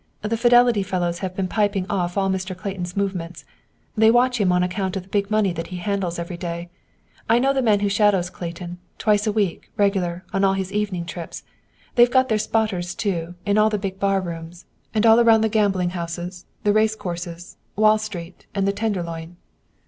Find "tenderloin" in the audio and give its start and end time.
18.73-19.35